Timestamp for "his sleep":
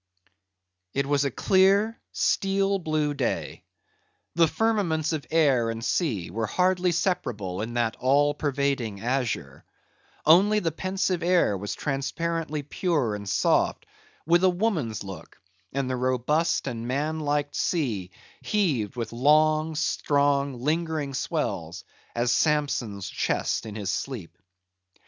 23.75-24.35